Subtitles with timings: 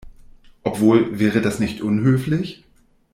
[0.63, 2.63] Obwohl, wäre das nicht unhöflich?